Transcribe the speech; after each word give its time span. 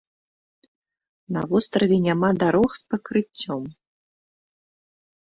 На 1.35 1.41
востраве 1.51 1.97
няма 2.07 2.31
дарог 2.43 2.69
з 2.79 2.93
пакрыццём. 2.93 3.63